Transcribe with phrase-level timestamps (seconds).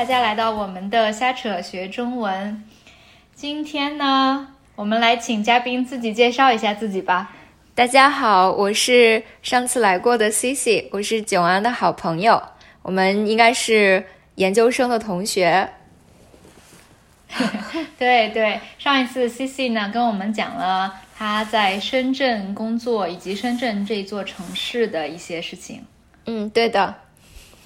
[0.00, 2.64] 大家来到我们的瞎扯学中文。
[3.34, 7.30] 今天呢，我们来请嘉宾自己介绍一下自己吧。
[7.74, 12.42] 大家好，我是上次来过的 Cici，我是九安的好朋友，
[12.80, 15.68] 我们应该是研究生的同学。
[17.98, 25.84] 对对，上一次 Cici 呢跟我们讲了他在深圳工作以及深圳这座城市的一些事情。
[26.24, 26.94] 嗯，对的。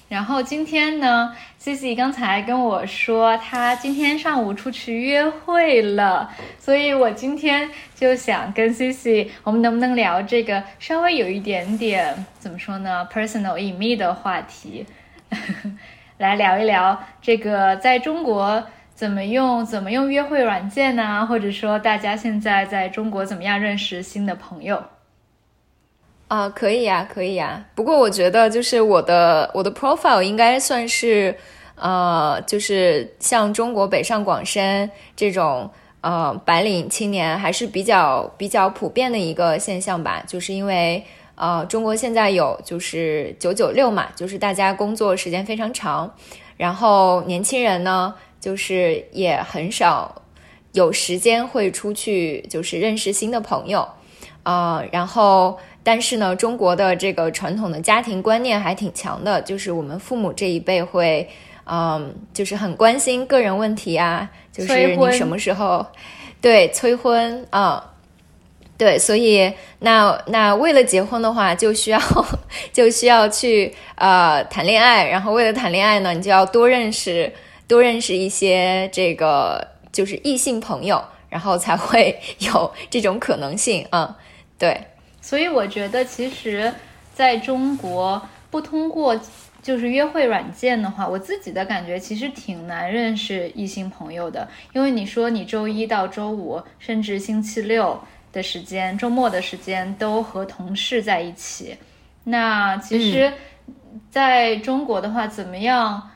[0.07, 14.85] 然后今天呢，Cici 刚才跟我说，她今天上午出去约会了，所以我今天就想跟 Cici，我们能不能聊这个稍微有一点点怎么说呢，personal 隐秘的话题，
[16.19, 21.25] 来聊一聊这个在中国怎么用怎么用约会软件呢？
[21.25, 24.83] 或者说大家现在在中国怎么样认识新的朋友？
[26.35, 27.63] 啊，可以呀，可以呀。
[27.75, 31.33] 不过我觉得，就是我的我的 profile 应该算是，
[31.75, 35.69] 呃，就是像中国北上广深这种
[36.01, 40.21] 呃白领青年还是比较比较普遍的一个现象吧。
[40.27, 41.01] 就是因为
[41.35, 46.13] 呃，中国现在有就是九九六嘛，就是大家工作时间非常长，
[46.57, 50.21] 然后年轻人呢，就是也很少
[50.73, 53.87] 有时间会出去，就是认识新的朋友，
[54.43, 55.57] 啊，然后。
[55.85, 61.29] 但是呢，中国的这个传统的家庭观念还挺强的，就是我们父母这一辈会，
[61.65, 65.85] 嗯，就是很关心个人问题啊，就是你什么时候，
[66.41, 67.93] 对，催婚啊，
[68.79, 72.01] 对，所以那那为了结婚的话，就需要
[72.73, 77.31] 就需要去呃谈恋爱，然后为了谈恋爱呢，你就要多认识
[77.67, 84.17] 多认识一些这个就是异性朋友，然后才会有这种可能性啊，
[84.57, 84.75] 对。
[85.25, 86.71] 所以我觉得，其实
[87.11, 89.19] 在中国不通过
[89.59, 94.47] 就是约会软件的话，我自己的感觉其实挺难认识异性朋友的。
[94.73, 97.99] 因为你说你周一到周五，甚至星期六
[98.31, 101.75] 的时间、周末的时间都和同事在一起，
[102.23, 103.33] 那其实
[104.11, 106.11] 在中国的话，怎么样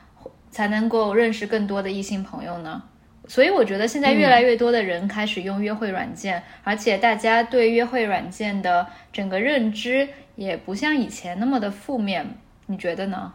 [0.52, 2.80] 才能够认识更多的异性朋友呢？
[3.30, 12.26] 所以我觉得现在越来越多的人开始用约会软件，而且大家对约会软件的整个认知也不像以前那么的负面，
[12.66, 13.32] 你觉得呢？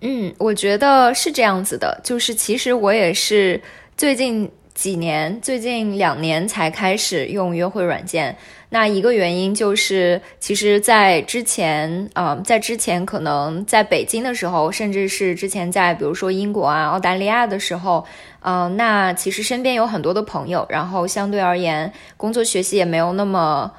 [0.00, 3.62] 嗯，我觉得是这样子的，就是其实我也是
[3.96, 8.36] 最近几年，最近两年才开始用约会软件。
[8.70, 18.04] 那一个原因就是，其实，在之前，嗯，在之前可能在北京的时候，甚至是之前在比如说英国啊、澳大利亚的时候。
[18.40, 23.72] 嗯，那其实身边有很多的朋友，然后相对而言，工作学习也没有那么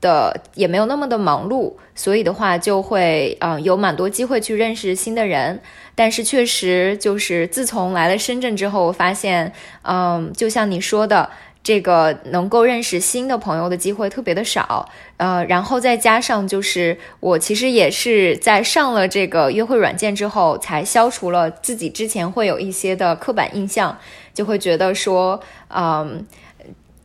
[0.00, 5.60] 的，也没有那么的忙碌，所以的话就会，嗯，有蛮多机会去认识新的人。
[5.94, 11.28] 但是确实就是自从来了深圳之后，我发现，嗯，就像你说的。
[11.68, 23.98] 这个能够认识新的朋友的机会特别的少，呃，然后再加上就是我其实也是在上了这个约会软件之后，才消除了自己之前会有一些的刻板印象，
[24.32, 26.26] 就会觉得说，嗯，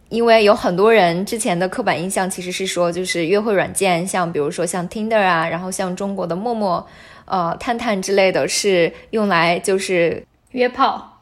[0.07, 6.87] 因为有很多人之前的刻板印象其实是说，就是约会软件，像比如说像 Tinder 啊，然后像中国的陌陌、
[7.25, 11.19] 呃、探探之类的是用来就是约炮，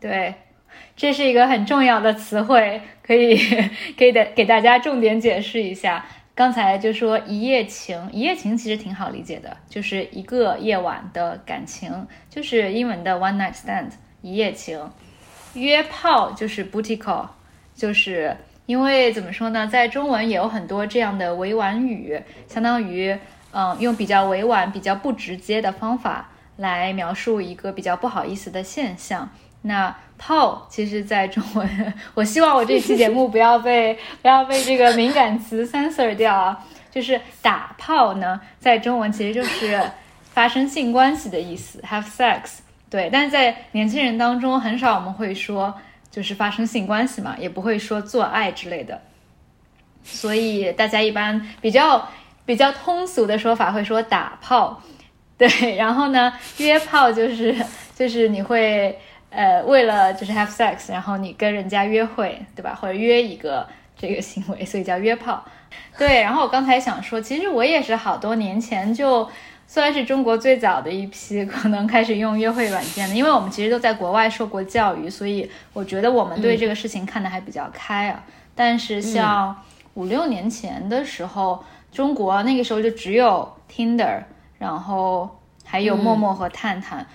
[0.00, 0.34] 对。
[0.98, 3.38] 这是一个很重要的词汇，可以
[3.96, 6.04] 可以的给大家重点解释一下。
[6.34, 13.90] 刚才就说一夜情，一夜情其实挺好理解的，就是一个夜晚的感情，就是英文的 one night stand，
[14.22, 14.90] 一夜情。
[15.54, 17.28] 约炮就是 booty call，
[17.76, 18.36] 就是
[18.66, 23.16] 因为怎么说呢，在中文也有很多这样的委婉语，相当于
[23.52, 29.30] 嗯，用比较委婉、比较不直接的方法来描述一个比较不好意思的现象。
[29.68, 36.66] 那炮其实，在中文，我希望我这期节目不要被不要被这个敏感词 censor 掉啊。
[36.90, 39.80] 就是打炮呢，在中文其实就是
[40.32, 42.60] 发生性关系的意思，have sex。
[42.88, 45.72] 对，但是在年轻人当中，很少我们会说
[46.10, 48.98] 就是发生性关系嘛，也不会说做爱之类的。
[50.02, 52.08] 所以大家一般比较
[52.46, 54.82] 比较通俗的说法会说打炮。
[55.36, 57.54] 对，然后呢，约炮就是
[57.94, 58.98] 就是你会。
[59.30, 62.74] 呃，为了就是 have sex，然后你跟人家约会，对吧？
[62.74, 63.66] 或者约一个
[63.96, 65.44] 这个行为，所以叫约炮。
[65.98, 69.28] 对，然后我刚才想说，其实我也是好多年前就
[69.66, 78.24] 算是中国最早的一批，可能开始用约会软件的，因为我们其实都在国外受过教育，所以我觉得我们对这个事情看的还比较开啊。
[78.54, 79.54] 但是像
[79.92, 84.22] 五六年前的时候，中国那个时候就只有 Tinder，
[84.58, 87.06] 然后还有陌陌和探探。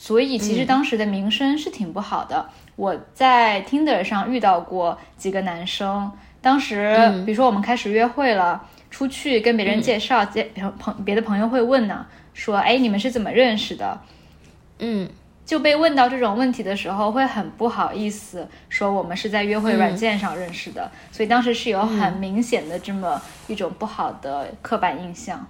[0.00, 2.48] 所以其实当时的名声是挺不好的。
[2.76, 6.10] 我在 Tinder 上遇到过几个男生，
[6.40, 6.96] 当时
[7.26, 14.00] 比如说我们开始约会了，出去跟别人介绍，介朋别的朋友会问呢，说哎你们是怎么认识的？
[14.78, 15.10] 嗯，
[15.44, 25.44] 就被问到这种问题的时候，会很不好意思说我们是在约会软件上认识的，所以当时是有很明显的这么一种不好的刻板印象。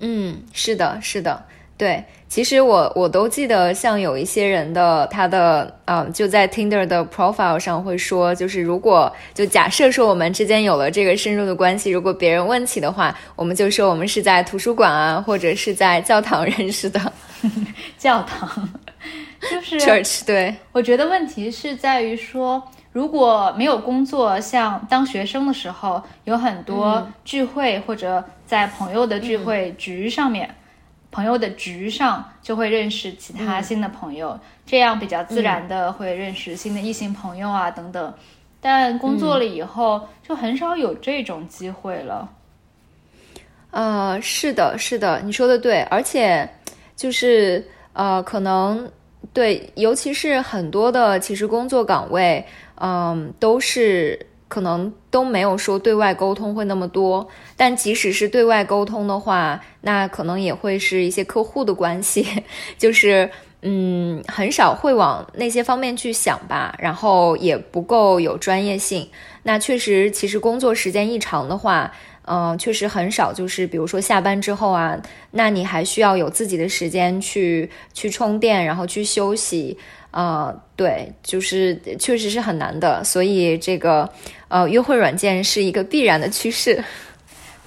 [0.00, 1.44] 嗯，是的，是的。
[1.82, 17.00] 对，其实我我都记得，像有一些人的他的嗯，就在 Tinder 的 profile 上会说，就是如果就假设说我们之间有了这个深入的关系，如果别人问起的话，我们就说我们是在图书馆啊，或者是在教堂认识的。
[17.98, 18.68] 教堂
[19.50, 20.24] 就 是 church。
[20.24, 22.62] 对，我觉得问题是在于说，
[22.92, 30.48] 如果没有工作，像当学生的时候，有很多聚会或者在朋友的聚会局上面。
[31.12, 34.36] 朋友的局上就会认识其他新的朋友，
[34.66, 38.12] 这样比较自然的会认识新的异性朋友啊等等。
[38.60, 42.28] 但工作了以后就很少有这种机会了。
[43.70, 46.48] 呃，是的，是的，你说的对，而且
[46.96, 48.90] 就是呃，可能
[49.32, 52.44] 对，尤其是很多的其实工作岗位，
[52.76, 54.18] 嗯，都是。
[54.52, 57.26] 可能都没有说对外沟通会那么多，
[57.56, 62.26] 但即使是对外沟通的话，那可能也会是一些客户的关系，
[62.76, 63.30] 就是
[63.62, 69.08] 嗯，很少会往那些方面去想吧，然后也不够有专业性。
[69.44, 71.90] 那确实，其实工作时间一长的话，
[72.26, 75.00] 嗯，确实很少，就是比如说下班之后啊，
[75.30, 79.78] 那你还需要有自己的时间去去充电，然后去休息。
[80.12, 84.08] 啊，对，就是确实是很难的，所以这个
[84.48, 86.84] 呃，约会软件是一个必然的趋势。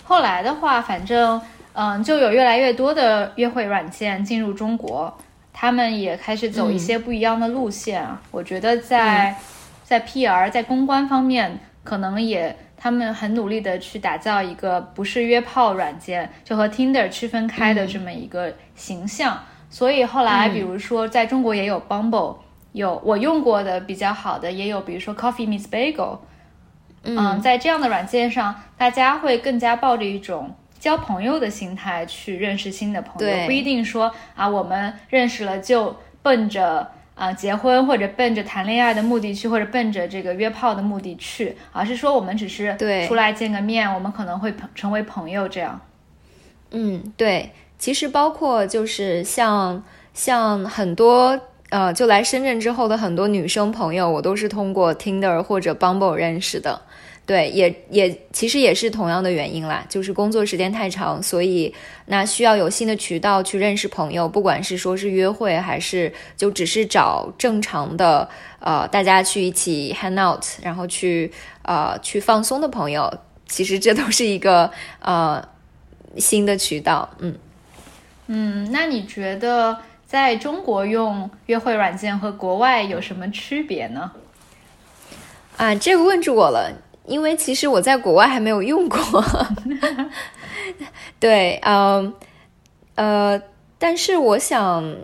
[0.03, 1.42] 后来的话，反正
[1.74, 5.12] 嗯，就有越来越多的约会软件进入中国，
[5.51, 8.07] 他们也开始走一些不一样的路线。
[8.30, 9.36] 我觉得在
[9.83, 19.44] 在 PR 在公关方面，可能也他们很努力的去打造一个不是约炮软件，就和 Tinder 区分开的这么一个形象。
[19.75, 22.38] 所以后来，比如说在中国也有 Bumble，
[22.72, 26.19] 有我用过的比较好的，也有比如说 Coffee Miss Bagel，
[27.04, 42.77] 嗯，在这样的软件上，大家会更加抱着一种交朋友的心态去认识新的朋友，不一定说啊，我们认识了就奔着啊结婚或者奔着谈恋爱的目的去，或者奔着这个约炮的目的去，而是说我们只是
[43.10, 45.81] 出来见个面，我们可能会成为朋友这样。
[46.72, 47.51] 嗯，对。
[47.77, 49.83] 其实包括就是像
[50.13, 51.39] 像很多
[51.69, 56.80] 呃，就来深圳之后的很多女生朋友，我都是通过 Tinder 或者 Bumble 认识的。
[57.25, 61.74] 对，也也其实也是同样的原因啦，就是工作时间太长，所以
[62.06, 68.30] 那需要有新的渠道去认识朋友，不管是说是约会，还是就只是找正常的
[68.60, 71.31] 呃大家去一起 hang out，然后去
[71.63, 73.12] 呃去放松的朋友，
[73.48, 74.69] 其实这都是一个
[75.00, 75.44] 呃
[76.18, 77.36] 新的渠道，嗯。
[78.27, 84.12] 嗯，那你觉得在中国用约会软件和国外有什么区别呢？
[85.57, 86.72] 啊，这个问住我了，
[87.06, 89.00] 因为其实我在国外还没有用过。
[91.20, 92.13] 对，嗯，
[92.96, 93.41] 呃，
[93.77, 94.96] 但是我想，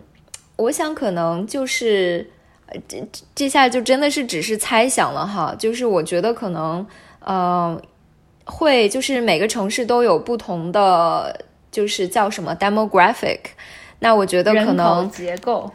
[0.56, 2.28] 我想可能就是，
[2.88, 5.54] 这这下就真的是只是猜想了哈。
[5.56, 6.86] 就是我觉得可能，
[7.20, 7.80] 嗯，
[8.44, 11.46] 会就是每个城市都有不同的。
[11.72, 13.38] 就是叫什么 demographic，
[14.00, 15.72] 那我觉得可能结构，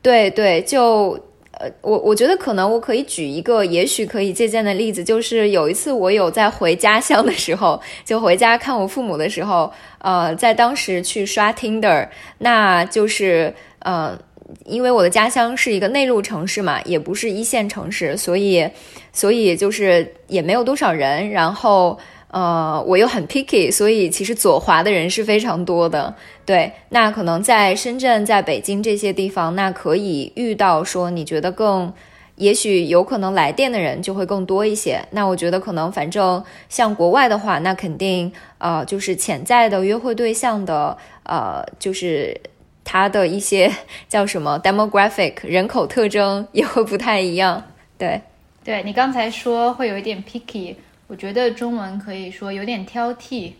[0.00, 1.10] 对对，就
[1.52, 12.08] 呃，我我觉得可能我可以举一个也许可以借鉴的例子，就是有一次我有在回家乡的时候，就回家看我父母的时候，呃，在当时去刷 Tinder，
[12.38, 14.18] 那就是呃，
[14.64, 18.66] 因为我的家乡是一个内陆城市嘛，也不是一线城市，所以
[19.12, 21.98] 所以就是也没有多少人，然后。
[22.32, 26.14] 呃，我又很 picky，所以其实左滑的人是非常多的。
[26.46, 31.92] 对，那可能在深圳、在北京这些地方，那可以遇到说你觉得更，
[32.36, 35.04] 也许有可能来电的人就会更多一些。
[35.10, 42.40] 那我觉得可能反正像国外的话，那肯定呃就是潜在的约会对象的呃就是
[42.84, 43.68] 他的一些
[44.08, 47.64] 叫什么 demographic 人口特征也会不太一样。
[47.98, 48.20] 对，
[48.62, 50.76] 对你刚才说会有一点 picky。
[51.10, 53.54] 我觉得中文可以说有点挑剔，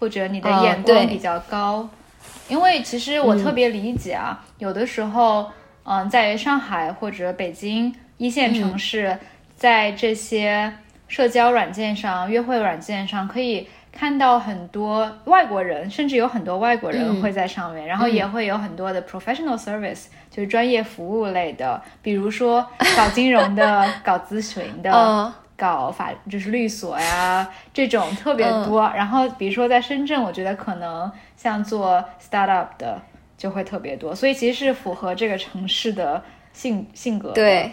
[0.00, 1.88] 或者你的眼光比较高，
[2.48, 5.48] 因为其实我特别理解啊，有的时候，
[5.84, 9.16] 嗯，在上海或者北京一线城市，
[9.54, 10.72] 在这些
[11.06, 17.22] 社交软件上、约会软件上，可以看到很多外国人，甚至有很多外国人嗯。
[17.22, 24.90] 会在上面，然后也会有很多的 professional service，就是专业服务类的，比如说搞金融的、 搞咨询的。
[24.90, 28.82] 嗯搞法就是律所呀，这种特别嗯多。
[28.96, 33.00] 然后比如说在深圳，我觉得可能像做 startup 的
[33.38, 36.20] 就会特别多，所以其实是符合这个城市的
[36.52, 37.30] 性性格。
[37.30, 37.70] 对，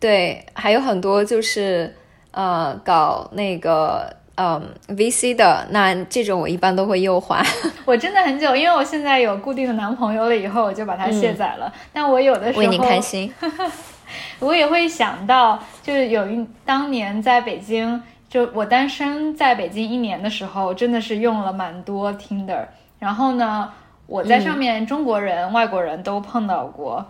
[0.00, 1.94] 对，还有很多就是
[2.32, 7.40] 呃搞那个嗯 VC 的，那这种我一般都会右滑。
[7.86, 11.72] 我真的很久，因为我现在有固定的男朋友了，以后我就把它卸载了。
[11.92, 13.32] 但我有的时候为您开心。
[14.40, 22.64] 我也会想到，就是有一当年在北京，就我单身在北京一年的时候，真的是用了蛮多 Tinder。
[22.98, 23.72] 然后呢，
[24.06, 27.06] 我在上面中国人、外国人都碰到过，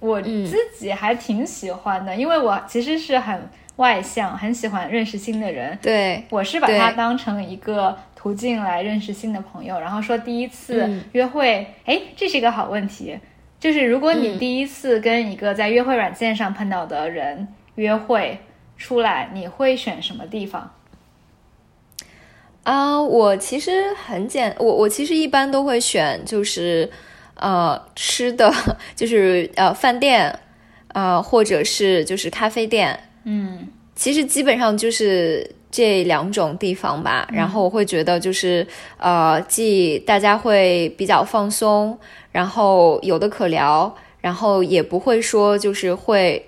[0.00, 5.78] 我自己还挺喜欢的，因为我其实是很外向，很喜欢认识新的人。
[5.80, 13.18] 对，我是把它当成一个途径来认识新的朋友，然后说第一次嗯约会，哎、这是一个好问题。
[13.60, 14.38] 就是如果你嗯。
[14.38, 18.40] 第一次跟一个在约会软件上碰到的人约会
[18.76, 20.74] 出来，你会选什么地方？
[22.62, 26.90] 啊、我其实很简，我我其实一般都会选就是
[27.36, 28.52] 呃吃的，
[28.96, 30.38] 就是呃饭店，
[30.88, 33.68] 呃或者是就是咖啡店，嗯。
[33.94, 37.28] 其实基本上就是这两种地方吧。
[37.32, 38.66] 然后我会觉得就是
[38.98, 41.98] 呃，既大家会比较放松，
[42.32, 46.46] 然后有的可聊，然后也不会说就是会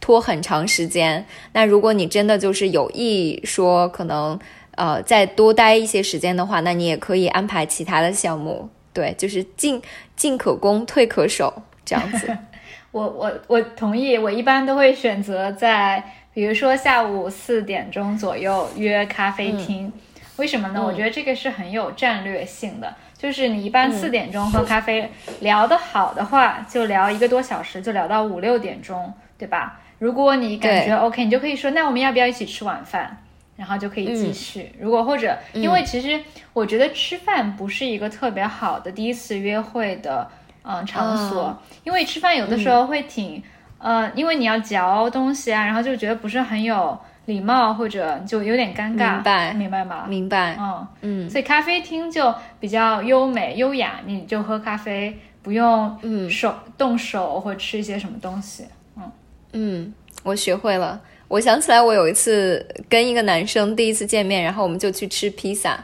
[0.00, 1.24] 拖很长时间。
[1.52, 4.38] 那如果你真的就是有意说可能
[4.76, 8.68] 呃再多待一些时间的话，那你也可以安排其他的项目。
[8.92, 9.80] 对，就是进
[10.16, 12.36] 进可攻，退可守这样子。
[12.90, 19.92] 我我我同意，我一般都会选择在比如说下午四点钟左右约咖啡厅。
[20.36, 20.80] 为什么呢？
[20.80, 25.10] 嗯我觉得这个是很有战略性的，就是你一般四点钟喝咖啡，
[25.40, 29.78] 聊得好的话，就聊一个多小时，就聊到五六点钟，对吧？
[29.98, 33.18] 如果你感觉 OK，你就可以说，那我们要不要一起吃晚饭？
[33.56, 34.72] 然后就可以继续。
[34.80, 36.18] 如果或者，因为其实
[36.54, 40.26] 我觉得吃饭不是一个特别好的第一次约会的
[40.62, 43.42] 嗯场所，因为吃饭有的时候会挺、
[43.80, 50.04] 呃，因为你要嚼东西啊，然后就觉得不是很有礼貌，或者就有点尴尬，明白明白吗？
[50.06, 50.56] 明白？
[50.60, 58.64] 嗯，嗯所以咖啡厅就比较优美优雅，你就喝咖啡，不用嗯手动手或吃一些什么东西。
[58.96, 59.12] 嗯
[59.52, 61.00] 嗯，我学会了。
[61.28, 65.78] 我想起来，我有一次跟一个男生第一次见面，然后我们就去吃披萨。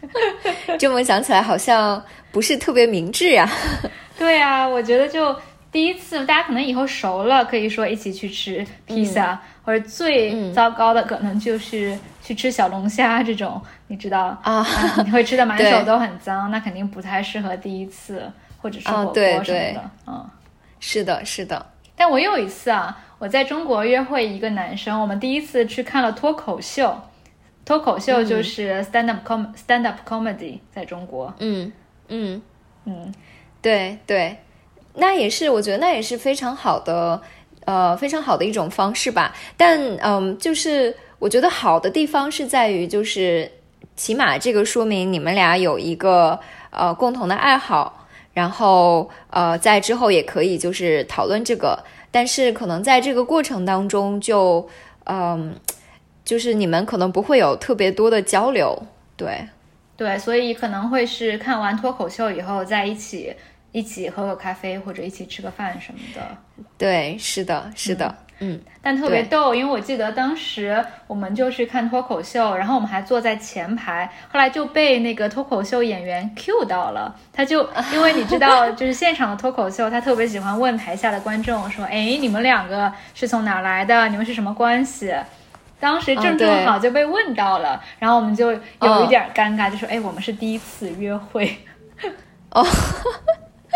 [0.78, 3.50] 这么想起来，好像不是特别明智呀。
[4.18, 5.34] 对啊，我觉得就
[5.70, 14.36] 第一次，大家可能以后熟了，可以说一起去吃披萨，或者最糟糕的可能就是去吃小龙虾这种，你知道？
[14.42, 14.66] 啊。
[15.04, 18.30] 你会吃的满手都很脏，那肯定不太适合第一次
[18.62, 20.30] 或者是啊火锅什么的，对嗯。
[20.80, 21.66] 是的，是的。
[21.94, 26.96] 但我有一次啊，我在中国约会一个男生，我们第一次去看了脱口秀。
[27.64, 31.70] 脱口秀就是 stand up com、stand up comedy，在中国，嗯
[32.08, 32.40] 嗯，
[32.86, 33.12] 嗯，
[33.60, 34.38] 对对，
[34.98, 37.20] 那也是，我觉得那也是非常好的，
[37.64, 39.34] 呃，非常好的一种方式吧。
[39.56, 43.50] 但嗯，就是我觉得好的地方是在于，就是
[43.96, 46.38] 起码这个说明你们俩有一个
[46.70, 51.84] 呃共同的爱好，然后呃在之后也可以就是讨论这个。
[52.10, 54.68] 但是可能在这个过程当中就，
[55.04, 55.54] 嗯，
[56.24, 58.86] 就是你们可能不会有特别多的交流，
[59.16, 59.48] 对。
[59.94, 63.34] 对，所以可能会是看完脱口秀以后在一起
[63.72, 66.20] 一起喝个咖啡或者一起吃个饭什么的。
[66.76, 77.14] 对，是的，是的，嗯但特别逗，因为我记得当时我们就去看脱口秀，然后我们还坐在前排，后来就被那个脱口秀演员 Q 到了。
[77.32, 84.08] 他就因为你知道，就是现场的脱口秀，他特别喜欢问台下的观众说：“哎，你们两个是从哪儿来的？
[84.08, 85.14] 你们是什么关系？”
[85.80, 91.58] 当时正正好就被问到了，然后我们就有一点尴尬，就说：“哎，我们是第一次约会。”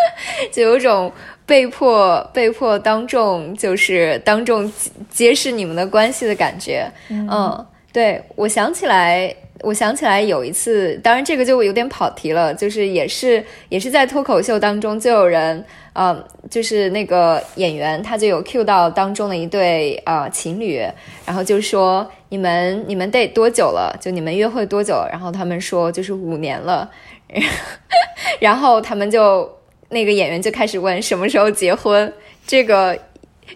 [0.53, 1.13] 就有种
[1.45, 6.91] 被迫被迫当众就是当众揭揭示你们的关系的感觉。
[7.09, 20.81] 嗯，对我想起来，我想起来有一次，当然这个就有点跑题了，就是也是也是在脱口秀当中，就有人，嗯、就是那个演员他就有 cue 到当中的一对呃情侣，
[21.27, 23.95] 然后就说你们你们得多久了？
[24.01, 25.05] 就你们约会多久？
[25.11, 26.91] 然后他们说就是五年了，
[28.41, 29.49] 然后他们就
[29.93, 32.13] 那个演员就开始问什么时候结婚，
[32.47, 32.99] 这个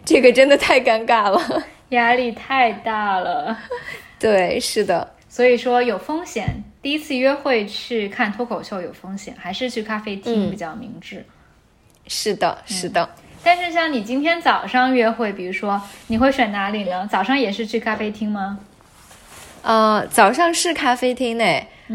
[0.04, 1.64] 这个真的太尴尬了。
[1.90, 3.56] 压力太大了。
[4.18, 6.62] 对，是的，所以说有风险。
[6.82, 11.24] 第一次约会去看脱口秀有风险，还是去咖啡厅比较明智。
[12.06, 13.08] 是的，是的。
[13.42, 17.08] 但是像你今天早上约会，比如说你会选哪里呢？
[17.10, 18.58] 早上也是去咖啡厅吗？
[19.62, 21.44] 呃，早上是咖啡厅呢，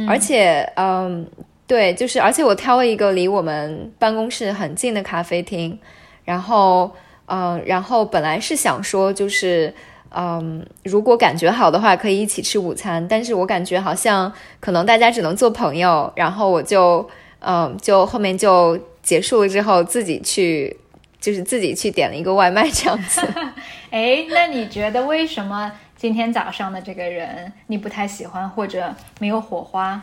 [0.07, 1.25] 而且，嗯，
[1.72, 5.80] 对，就是而且我挑了一个离我们办公室很近的咖啡厅，
[6.25, 6.92] 然后，
[7.28, 9.74] 嗯，然后本来是想说就是，
[10.10, 17.10] 嗯，如果感觉好的话可以一起吃午餐，但是我感觉好像可能大家只能做朋友，然后我就，
[17.40, 20.75] 嗯，就后面就结束了之后自己去。
[21.22, 23.22] 就是自己去点了一个外卖这样子，
[23.92, 30.01] 哎，那你觉得为什么今天早上的这个人你不太喜欢或者没有火花？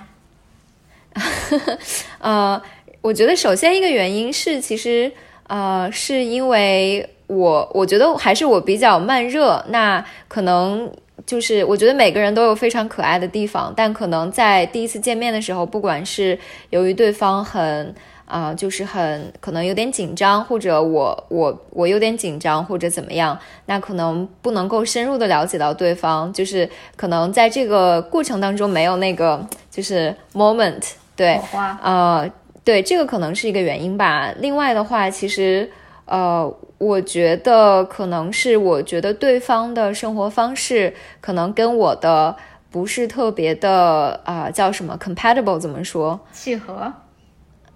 [2.21, 2.61] 呃，
[3.01, 5.11] 我觉得首先一个原因是，其实
[5.47, 10.91] 呃，是因为我我觉得还是我比较慢热，那可能
[11.27, 16.39] 就是我觉得每个人都有非常可爱的地方，但可能在第一次见面的时候，不管是
[16.71, 17.95] 由于对方很。
[18.29, 30.83] 啊，就是很可能有点紧张，或者我我我有点紧张，或者怎么样，那可能不能够深入的了解到对方，就是可能在这个过程当中没有那个就是 moment，
[31.19, 31.39] 对，
[31.83, 32.31] 呃，
[32.63, 34.33] 对，这个可能是一个原因吧。
[34.39, 35.69] 另外的话，其实
[36.05, 42.37] 呃，我觉得可能是我觉得对方的生活方式可能跟我的
[42.71, 46.21] 不是特别的啊，叫什么 compatible，怎么说？
[46.33, 46.93] 契合。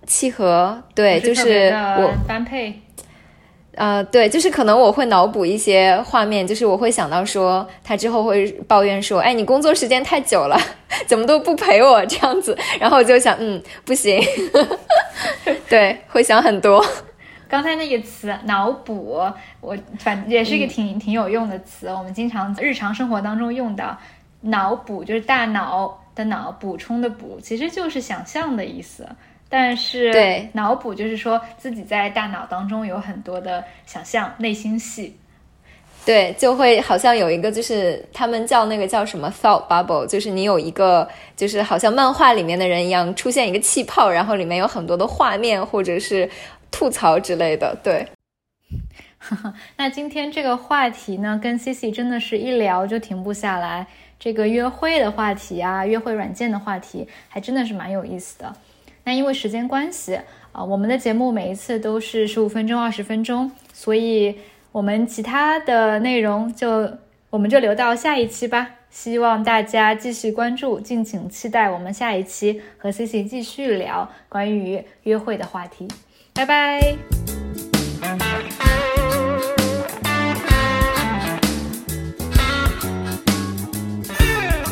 [0.04, 2.81] 契合，对，就是我般配，
[3.82, 10.56] 呃，对，就是可能我会脑补一些画面，就是我会想到说他之后会抱怨说，哎，你工作时间太久了，
[11.04, 14.22] 怎么都不陪我这样子，然后我就想，嗯，不行，
[15.68, 16.80] 对，会想很多。
[17.48, 19.20] 刚才那个词脑补，
[19.60, 23.98] 我反也是一个挺挺有用的词，我们经常日常生活当中用到，
[24.42, 29.08] 脑补就是大脑的脑补充的补，其实就是想象的意思。
[29.54, 35.14] 但是，对脑补就是说自己在大脑当中有很多的想象内心戏，
[36.06, 46.26] 对，就会好像有一个就是他们叫那个叫什么 thought bubble，就是你有一个就是好像漫画里面的人一样出现一个气泡，然后里面有很多的画面或者是
[46.70, 47.76] 吐槽之类的。
[47.82, 48.06] 对，
[49.76, 53.86] 那今天这个话题呢，跟 C C 真的是一聊就停不下来，
[54.18, 58.50] 这个约会的话题啊，约会软件的话题，还真的是蛮有意思的。
[59.04, 60.20] 那因为时间关系
[60.52, 64.36] 啊，我们的节目每一次都是十五分钟、二十分钟，所以
[64.70, 66.90] 我们其他的内容就
[67.30, 68.70] 我们就留到下一期吧。
[68.90, 75.88] 希望大家继续关注，敬请期待我们下一期和 C C 继续聊关于约会的话题。
[76.34, 77.21] 拜拜。